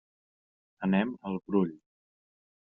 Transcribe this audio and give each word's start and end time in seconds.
Anem 0.87 1.11
al 1.31 1.37
Brull. 1.51 1.77